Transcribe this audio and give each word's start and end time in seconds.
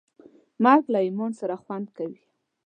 مرګ 0.63 0.83
له 0.93 0.99
ایمان 1.05 1.31
سره 1.39 1.55
خوند 1.63 1.87
کوي. 1.97 2.21